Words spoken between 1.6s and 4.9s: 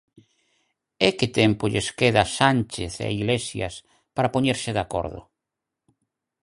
lles queda a Sánchez e a Iglesias para poñerse de